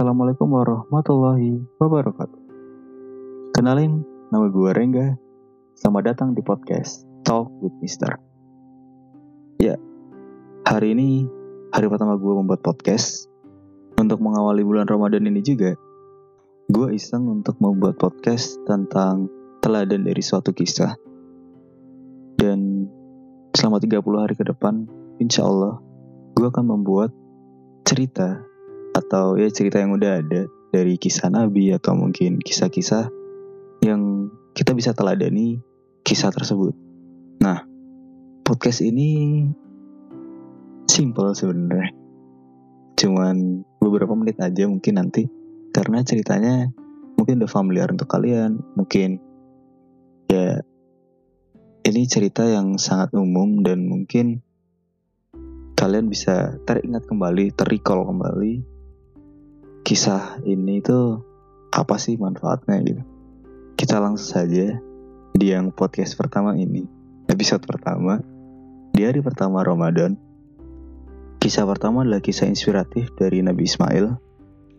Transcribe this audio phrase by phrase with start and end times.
[0.00, 2.40] Assalamualaikum warahmatullahi wabarakatuh.
[3.52, 4.00] Kenalin,
[4.32, 5.12] nama gue Rengga.
[5.76, 8.16] Selamat datang di podcast Talk with Mister.
[9.60, 9.76] Ya,
[10.64, 11.28] hari ini
[11.76, 13.28] hari pertama gue membuat podcast.
[14.00, 15.76] Untuk mengawali bulan Ramadan ini juga,
[16.72, 19.28] gue iseng untuk membuat podcast tentang
[19.60, 20.96] teladan dari suatu kisah.
[22.40, 22.88] Dan
[23.52, 24.88] selama 30 hari ke depan,
[25.20, 25.76] insya Allah,
[26.32, 27.12] gue akan membuat
[27.84, 28.48] cerita
[29.00, 33.10] atau ya cerita yang udah ada dari kisah Nabi atau mungkin kisah-kisah
[33.82, 35.58] yang kita bisa teladani
[36.04, 36.76] kisah tersebut.
[37.40, 37.64] Nah,
[38.44, 39.42] podcast ini
[40.86, 41.90] simple sebenarnya.
[43.00, 45.26] Cuman beberapa menit aja mungkin nanti
[45.72, 46.68] karena ceritanya
[47.16, 49.18] mungkin udah familiar untuk kalian, mungkin
[50.28, 50.60] ya
[51.88, 54.44] ini cerita yang sangat umum dan mungkin
[55.74, 58.69] kalian bisa teringat kembali, terrecall kembali
[59.82, 61.20] kisah ini itu
[61.70, 63.02] apa sih manfaatnya gitu.
[63.78, 64.76] Kita langsung saja
[65.32, 66.84] di yang podcast pertama ini,
[67.30, 68.20] episode pertama,
[68.92, 70.18] di hari pertama Ramadan.
[71.40, 74.06] Kisah pertama adalah kisah inspiratif dari Nabi Ismail.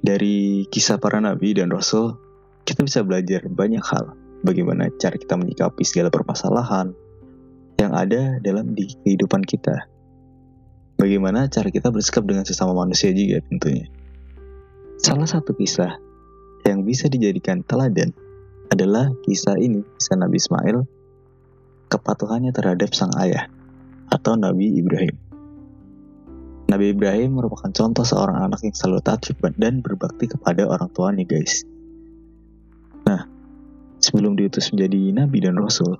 [0.02, 2.18] Dari kisah para nabi dan rasul,
[2.66, 4.18] kita bisa belajar banyak hal.
[4.42, 6.94] Bagaimana cara kita menyikapi segala permasalahan
[7.78, 9.92] yang ada dalam di kehidupan kita
[11.02, 13.90] bagaimana cara kita bersikap dengan sesama manusia juga tentunya.
[15.02, 15.98] Salah satu kisah
[16.62, 18.14] yang bisa dijadikan teladan
[18.70, 20.78] adalah kisah ini, kisah Nabi Ismail,
[21.90, 23.50] kepatuhannya terhadap sang ayah
[24.14, 25.18] atau Nabi Ibrahim.
[26.70, 29.26] Nabi Ibrahim merupakan contoh seorang anak yang selalu taat
[29.58, 31.66] dan berbakti kepada orang tuanya guys.
[33.02, 33.26] Nah,
[33.98, 35.98] sebelum diutus menjadi Nabi dan Rasul,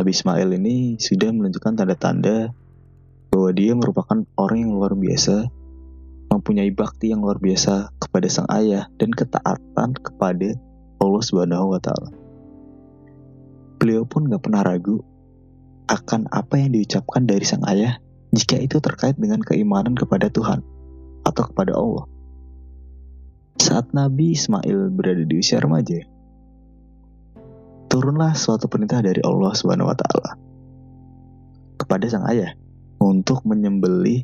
[0.00, 2.48] Nabi Ismail ini sudah menunjukkan tanda-tanda
[3.28, 5.59] bahwa dia merupakan orang yang luar biasa,
[6.30, 10.54] mempunyai bakti yang luar biasa kepada sang ayah dan ketaatan kepada
[11.02, 12.14] Allah Subhanahu wa taala.
[13.82, 15.02] Beliau pun gak pernah ragu
[15.90, 17.98] akan apa yang diucapkan dari sang ayah
[18.30, 20.62] jika itu terkait dengan keimanan kepada Tuhan
[21.26, 22.06] atau kepada Allah.
[23.58, 25.98] Saat Nabi Ismail berada di usia remaja,
[27.90, 30.38] turunlah suatu perintah dari Allah Subhanahu wa taala
[31.74, 32.54] kepada sang ayah
[33.02, 34.22] untuk menyembelih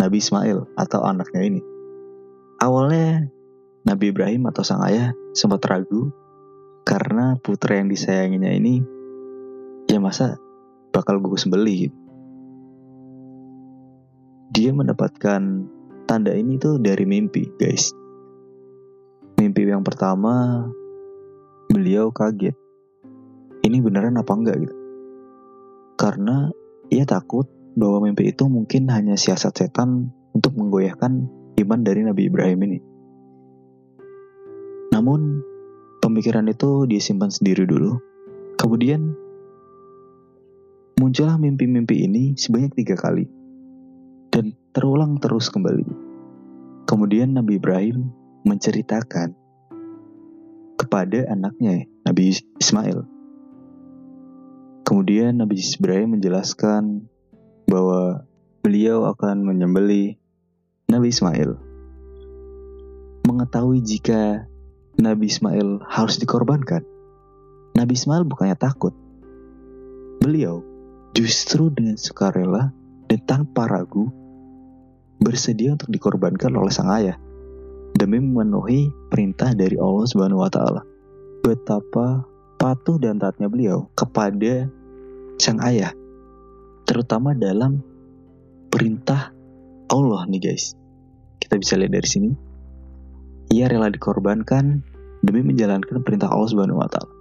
[0.00, 1.60] Nabi Ismail atau anaknya ini.
[2.56, 3.28] Awalnya
[3.84, 6.08] Nabi Ibrahim atau sang ayah sempat ragu
[6.88, 8.80] karena putra yang disayanginya ini
[9.84, 10.40] ya masa
[10.88, 11.98] bakal gue sembelih gitu.
[14.50, 15.42] Dia mendapatkan
[16.08, 17.92] tanda ini tuh dari mimpi guys.
[19.36, 20.64] Mimpi yang pertama
[21.68, 22.56] beliau kaget.
[23.60, 24.76] Ini beneran apa enggak gitu.
[26.00, 26.48] Karena
[26.88, 31.26] ia takut bahwa mimpi itu mungkin hanya siasat setan untuk menggoyahkan
[31.60, 32.78] iman dari Nabi Ibrahim ini.
[34.90, 35.42] Namun,
[36.02, 38.02] pemikiran itu disimpan sendiri dulu.
[38.58, 39.14] Kemudian,
[40.98, 43.30] muncullah mimpi-mimpi ini sebanyak tiga kali.
[44.30, 45.86] Dan terulang terus kembali.
[46.86, 48.10] Kemudian Nabi Ibrahim
[48.46, 49.34] menceritakan
[50.78, 53.06] kepada anaknya, Nabi Ismail.
[54.86, 57.06] Kemudian Nabi Ibrahim menjelaskan
[57.70, 58.26] bahwa
[58.66, 60.18] beliau akan menyembeli
[60.90, 61.54] Nabi Ismail.
[63.30, 64.50] Mengetahui jika
[64.98, 66.82] Nabi Ismail harus dikorbankan,
[67.78, 68.90] Nabi Ismail bukannya takut.
[70.18, 70.66] Beliau
[71.14, 72.74] justru dengan sukarela
[73.06, 74.10] dan tanpa ragu
[75.22, 77.14] bersedia untuk dikorbankan oleh sang ayah
[77.94, 80.82] demi memenuhi perintah dari Allah Subhanahu wa taala.
[81.46, 82.26] Betapa
[82.58, 84.68] patuh dan taatnya beliau kepada
[85.40, 85.94] sang ayah
[86.90, 87.78] terutama dalam
[88.66, 89.30] perintah
[89.86, 90.74] Allah nih guys.
[91.38, 92.30] Kita bisa lihat dari sini.
[93.54, 94.82] Ia rela dikorbankan
[95.22, 97.14] demi menjalankan perintah Allah Subhanahu wa taala.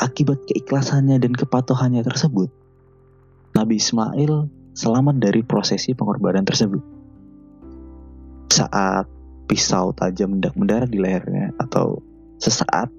[0.00, 2.48] Akibat keikhlasannya dan kepatuhannya tersebut,
[3.56, 6.80] Nabi Ismail selamat dari prosesi pengorbanan tersebut.
[8.52, 9.08] Saat
[9.48, 12.04] pisau tajam hendak mendarat di lehernya atau
[12.36, 12.92] sesaat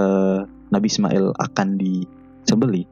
[0.00, 2.88] uh, Nabi Ismail akan disembelih,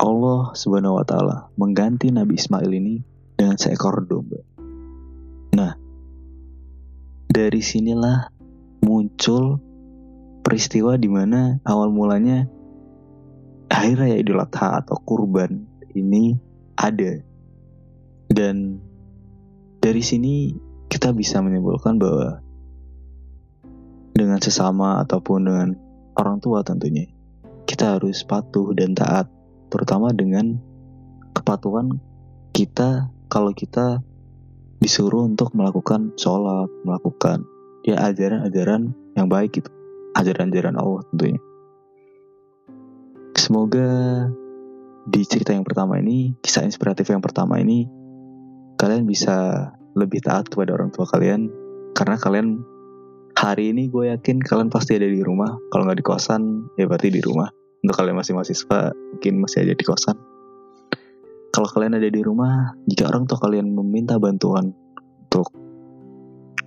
[0.00, 3.04] Allah Subhanahu wa taala mengganti Nabi Ismail ini
[3.36, 4.40] dengan seekor domba.
[5.52, 5.76] Nah,
[7.28, 8.32] dari sinilah
[8.80, 9.60] muncul
[10.40, 12.48] peristiwa di mana awal mulanya
[13.68, 16.32] hari raya Idul Adha atau kurban ini
[16.80, 17.20] ada.
[18.32, 18.80] Dan
[19.84, 20.56] dari sini
[20.88, 22.40] kita bisa menyimpulkan bahwa
[24.16, 25.68] dengan sesama ataupun dengan
[26.16, 27.04] orang tua tentunya
[27.68, 29.28] kita harus patuh dan taat
[29.70, 30.58] terutama dengan
[31.32, 31.96] kepatuhan
[32.50, 34.02] kita kalau kita
[34.82, 37.46] disuruh untuk melakukan sholat, melakukan
[37.86, 39.70] ya ajaran-ajaran yang baik gitu,
[40.18, 41.40] ajaran-ajaran Allah tentunya.
[43.38, 43.88] Semoga
[45.06, 47.86] di cerita yang pertama ini, kisah inspiratif yang pertama ini,
[48.76, 51.48] kalian bisa lebih taat kepada orang tua kalian.
[51.94, 52.62] Karena kalian
[53.36, 55.56] hari ini gue yakin kalian pasti ada di rumah.
[55.70, 56.42] Kalau nggak di kosan
[56.78, 60.16] ya berarti di rumah untuk kalian masih mahasiswa mungkin masih ada di kosan.
[61.50, 64.70] Kalau kalian ada di rumah jika orang tua kalian meminta bantuan
[65.26, 65.50] untuk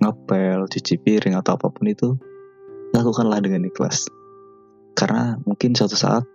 [0.02, 2.18] ngepel cuci piring atau apa pun itu
[2.92, 4.10] lakukanlah dengan ikhlas.
[4.94, 6.26] Karena mungkin suatu saat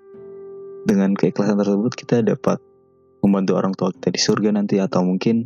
[0.88, 2.58] dengan keikhlasan tersebut kita dapat
[3.22, 5.44] membantu orang tua kita di surga nanti atau mungkin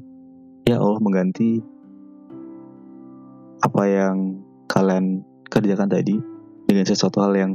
[0.64, 1.60] ya Allah mengganti
[3.66, 4.40] apa yang
[4.70, 6.16] kalian kerjakan tadi
[6.70, 7.52] dengan sesuatu hal yang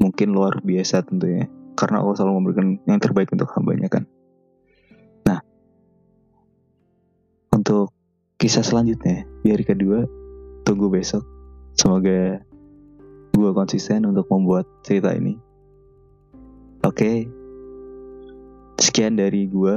[0.00, 4.08] mungkin luar biasa tentunya karena Allah selalu memberikan yang terbaik untuk hambanya kan?
[5.28, 5.44] Nah
[7.52, 7.92] untuk
[8.40, 10.08] kisah selanjutnya di hari kedua
[10.64, 11.22] tunggu besok.
[11.76, 12.40] Semoga
[13.30, 15.36] gue konsisten untuk membuat cerita ini.
[16.80, 17.28] Oke
[18.80, 19.76] sekian dari gue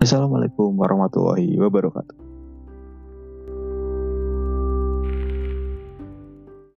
[0.00, 2.23] Assalamualaikum warahmatullahi wabarakatuh